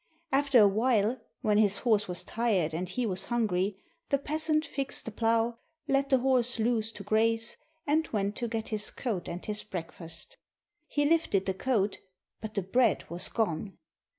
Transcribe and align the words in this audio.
After 0.31 0.59
a 0.59 0.67
while, 0.67 1.21
when 1.41 1.59
his 1.59 1.77
horse 1.77 2.07
was 2.07 2.23
tired 2.23 2.73
and 2.73 2.89
he 2.89 3.05
was 3.05 3.25
hungry, 3.25 3.77
the 4.09 4.17
peasant 4.17 4.65
fixed 4.65 5.05
the 5.05 5.11
plough, 5.11 5.59
let 5.87 6.09
the 6.09 6.17
horse 6.17 6.57
loose 6.57 6.91
to 6.93 7.03
graze, 7.03 7.55
and 7.85 8.07
went 8.07 8.35
to 8.37 8.47
get 8.47 8.69
his 8.69 8.89
coat 8.89 9.27
and 9.27 9.45
his 9.45 9.61
breakfast. 9.61 10.37
He 10.87 11.05
lifted 11.07 11.45
the 11.45 11.53
coat, 11.53 11.99
but 12.41 12.55
the 12.55 12.63
bread 12.63 13.07
was 13.11 13.29
gone 13.29 13.77